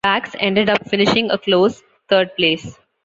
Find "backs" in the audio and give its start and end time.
0.03-0.35